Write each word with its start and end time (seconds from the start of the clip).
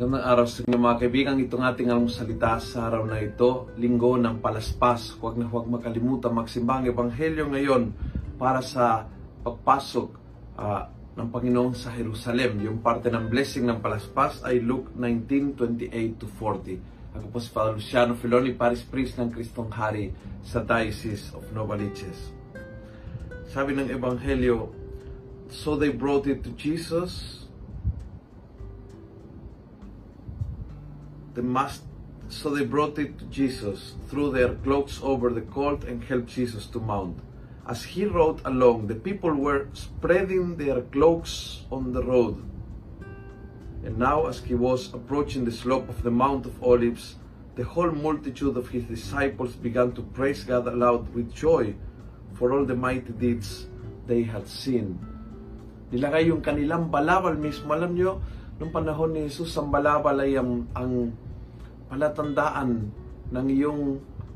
Magandang 0.00 0.32
araw 0.32 0.46
sa 0.48 0.64
inyo 0.64 0.78
mga 0.80 0.96
kaibigan. 0.96 1.36
Itong 1.44 1.60
ating 1.60 1.92
almusalita 1.92 2.56
sa 2.56 2.88
araw 2.88 3.04
na 3.04 3.20
ito, 3.20 3.68
linggo 3.76 4.16
ng 4.16 4.40
palaspas. 4.40 5.12
Huwag 5.20 5.36
na 5.36 5.44
huwag 5.44 5.68
makalimutan 5.68 6.32
magsimbang 6.32 6.88
ebanghelyo 6.88 7.44
ngayon 7.52 7.92
para 8.40 8.64
sa 8.64 9.04
pagpasok 9.44 10.08
uh, 10.56 10.88
ng 11.20 11.28
Panginoon 11.28 11.76
sa 11.76 11.92
Jerusalem. 11.92 12.64
Yung 12.64 12.80
parte 12.80 13.12
ng 13.12 13.28
blessing 13.28 13.68
ng 13.68 13.84
palaspas 13.84 14.40
ay 14.40 14.64
Luke 14.64 14.88
19:28 14.96 15.92
to 16.16 16.24
40. 16.32 17.20
Ako 17.20 17.26
po 17.28 17.36
si 17.36 17.52
Father 17.52 17.76
Luciano 17.76 18.16
Filoni, 18.16 18.56
Paris 18.56 18.80
Priest 18.80 19.20
ng 19.20 19.28
Kristong 19.28 19.68
Hari 19.68 20.16
sa 20.40 20.64
Diocese 20.64 21.36
of 21.36 21.44
Novaliches. 21.52 22.32
Sabi 23.52 23.76
ng 23.76 23.92
ebanghelyo, 23.92 24.72
So 25.52 25.76
they 25.76 25.92
brought 25.92 26.24
it 26.24 26.40
to 26.48 26.56
Jesus 26.56 27.39
the 31.34 31.42
must 31.42 31.82
so 32.30 32.50
they 32.50 32.64
brought 32.64 32.96
it 32.98 33.18
to 33.18 33.24
Jesus, 33.26 33.94
threw 34.08 34.30
their 34.30 34.54
cloaks 34.54 35.00
over 35.02 35.30
the 35.30 35.42
colt, 35.42 35.82
and 35.82 36.02
helped 36.04 36.28
Jesus 36.28 36.66
to 36.66 36.78
mount. 36.78 37.18
As 37.66 37.82
he 37.82 38.04
rode 38.06 38.40
along, 38.44 38.86
the 38.86 38.94
people 38.94 39.34
were 39.34 39.66
spreading 39.72 40.56
their 40.56 40.80
cloaks 40.94 41.66
on 41.72 41.92
the 41.92 42.02
road. 42.02 42.38
And 43.82 43.98
now, 43.98 44.26
as 44.26 44.38
he 44.40 44.54
was 44.54 44.94
approaching 44.94 45.44
the 45.44 45.52
slope 45.52 45.88
of 45.88 46.02
the 46.02 46.10
Mount 46.10 46.46
of 46.46 46.62
Olives, 46.62 47.16
the 47.56 47.64
whole 47.64 47.90
multitude 47.90 48.56
of 48.56 48.68
his 48.68 48.84
disciples 48.84 49.56
began 49.56 49.92
to 49.92 50.02
praise 50.02 50.44
God 50.44 50.68
aloud 50.68 51.12
with 51.12 51.34
joy 51.34 51.74
for 52.34 52.52
all 52.52 52.64
the 52.64 52.76
mighty 52.76 53.12
deeds 53.12 53.66
they 54.06 54.22
had 54.22 54.46
seen. 54.46 54.98
Nilagay 55.90 56.30
yung 56.30 56.42
kanilang 56.42 56.90
balabal 56.90 57.34
mismo. 57.34 57.74
Alam 57.74 57.98
nyo, 57.98 58.22
nung 58.60 58.68
panahon 58.68 59.16
ni 59.16 59.24
Jesus, 59.24 59.56
ang 59.56 59.72
balabal 59.72 60.20
ay 60.20 60.36
ang, 60.36 60.68
ang 60.76 61.08
palatandaan 61.88 62.92
ng 63.32 63.46
iyong 63.56 63.82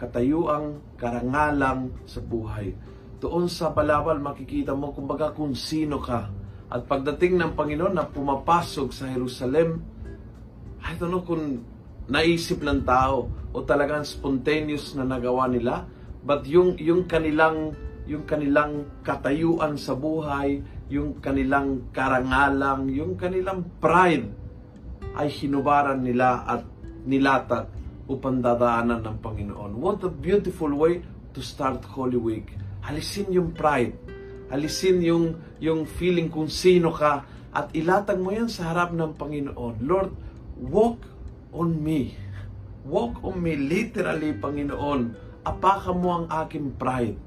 katayuang 0.00 0.80
karangalang 0.96 1.92
sa 2.08 2.24
buhay. 2.24 2.72
Doon 3.20 3.44
sa 3.52 3.68
balabal 3.68 4.16
makikita 4.16 4.72
mo 4.72 4.96
kumbaga 4.96 5.36
kung 5.36 5.52
sino 5.52 6.00
ka. 6.00 6.32
At 6.72 6.88
pagdating 6.88 7.36
ng 7.36 7.52
Panginoon 7.52 7.94
na 7.94 8.08
pumapasok 8.08 8.88
sa 8.88 9.04
Jerusalem, 9.12 9.84
I 10.80 10.96
don't 10.96 11.12
know 11.12 11.22
kung 11.22 11.60
naisip 12.08 12.64
ng 12.64 12.88
tao 12.88 13.28
o 13.52 13.56
talagang 13.68 14.02
spontaneous 14.02 14.96
na 14.96 15.04
nagawa 15.04 15.44
nila, 15.46 15.84
but 16.24 16.42
yung, 16.48 16.80
yung 16.80 17.04
kanilang 17.04 17.76
yung 18.06 18.22
kanilang 18.22 18.86
katayuan 19.02 19.74
sa 19.74 19.98
buhay, 19.98 20.62
yung 20.86 21.18
kanilang 21.18 21.90
karangalang, 21.90 22.86
yung 22.90 23.18
kanilang 23.18 23.66
pride 23.82 24.30
ay 25.18 25.26
hinubaran 25.32 25.98
nila 26.04 26.46
at 26.46 26.62
nilatag 27.06 27.66
upang 28.06 28.38
dadaanan 28.38 29.02
ng 29.02 29.18
Panginoon. 29.18 29.72
What 29.78 30.06
a 30.06 30.10
beautiful 30.10 30.70
way 30.70 31.02
to 31.34 31.40
start 31.42 31.82
Holy 31.82 32.18
Week. 32.18 32.54
Alisin 32.86 33.34
yung 33.34 33.50
pride. 33.50 33.98
Alisin 34.46 35.02
yung, 35.02 35.42
yung 35.58 35.90
feeling 35.90 36.30
kung 36.30 36.46
sino 36.46 36.94
ka 36.94 37.26
at 37.50 37.74
ilatag 37.74 38.20
mo 38.22 38.30
yan 38.30 38.46
sa 38.46 38.70
harap 38.70 38.94
ng 38.94 39.18
Panginoon. 39.18 39.82
Lord, 39.82 40.14
walk 40.60 41.02
on 41.50 41.74
me. 41.82 42.14
Walk 42.86 43.18
on 43.26 43.42
me 43.42 43.58
literally, 43.58 44.38
Panginoon. 44.38 45.16
Apakan 45.42 45.96
mo 45.98 46.08
ang 46.22 46.26
aking 46.46 46.78
pride. 46.78 47.18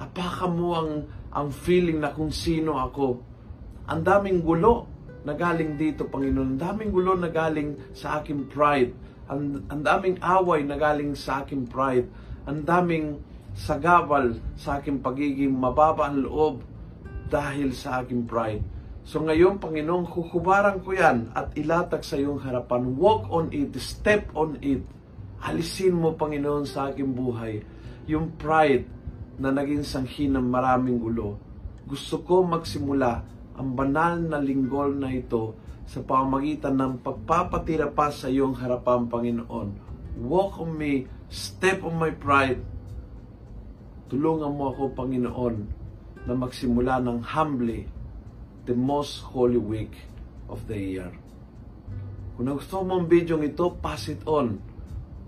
Apakan 0.00 0.52
mo 0.56 0.68
ang, 0.72 0.90
ang 1.36 1.52
feeling 1.52 2.00
na 2.00 2.16
kung 2.16 2.32
sino 2.32 2.80
ako. 2.80 3.20
Ang 3.92 4.00
daming 4.00 4.40
gulo 4.40 4.88
na 5.28 5.36
galing 5.36 5.76
dito, 5.76 6.08
Panginoon. 6.08 6.56
Ang 6.56 6.60
daming 6.60 6.90
gulo 6.90 7.12
na 7.12 7.28
galing 7.28 7.76
sa 7.92 8.24
aking 8.24 8.48
pride. 8.48 8.96
Ang, 9.28 9.68
ang 9.68 9.84
daming 9.84 10.16
away 10.24 10.64
na 10.64 10.80
galing 10.80 11.12
sa 11.12 11.44
aking 11.44 11.68
pride. 11.68 12.08
Ang 12.48 12.64
daming 12.64 13.20
sagabal 13.52 14.40
sa 14.56 14.80
aking 14.80 15.04
pagiging 15.04 15.52
mababa 15.52 16.08
ang 16.08 16.24
loob 16.24 16.64
dahil 17.28 17.76
sa 17.76 18.00
aking 18.00 18.24
pride. 18.24 18.64
So 19.04 19.20
ngayon, 19.20 19.60
Panginoon, 19.60 20.08
huhubaran 20.08 20.80
ko 20.80 20.96
yan 20.96 21.30
at 21.36 21.52
ilatag 21.52 22.00
sa 22.00 22.16
iyong 22.16 22.40
harapan. 22.40 22.96
Walk 22.96 23.28
on 23.28 23.52
it, 23.52 23.76
step 23.76 24.32
on 24.32 24.56
it. 24.64 24.82
Alisin 25.44 25.94
mo, 26.00 26.16
Panginoon, 26.16 26.64
sa 26.64 26.90
aking 26.90 27.12
buhay 27.12 27.60
yung 28.06 28.34
pride 28.38 28.95
na 29.36 29.52
naging 29.52 29.84
sanghi 29.84 30.28
ng 30.28 30.44
maraming 30.44 30.96
gulo. 30.96 31.36
Gusto 31.86 32.24
ko 32.24 32.42
magsimula 32.42 33.22
ang 33.56 33.72
banal 33.72 34.20
na 34.20 34.40
linggol 34.40 34.96
na 34.96 35.12
ito 35.12 35.56
sa 35.86 36.02
pamamagitan 36.02 36.74
ng 36.76 36.92
pagpapatira 37.00 37.88
pa 37.94 38.10
sa 38.10 38.26
iyong 38.26 38.58
harapan, 38.58 39.06
Panginoon. 39.06 39.68
Walk 40.26 40.58
on 40.58 40.74
me, 40.74 41.06
step 41.30 41.86
on 41.86 41.94
my 41.96 42.10
pride. 42.10 42.60
Tulungan 44.10 44.50
mo 44.50 44.74
ako, 44.74 44.92
Panginoon, 44.98 45.56
na 46.26 46.34
magsimula 46.34 46.98
ng 47.00 47.22
humbly 47.22 47.86
the 48.66 48.74
most 48.74 49.22
holy 49.30 49.60
week 49.60 49.94
of 50.50 50.66
the 50.66 50.74
year. 50.74 51.14
Kung 52.34 52.50
gusto 52.50 52.82
mo 52.82 53.00
ang 53.00 53.06
video 53.06 53.38
ito, 53.40 53.72
pass 53.78 54.10
it 54.10 54.20
on. 54.26 54.58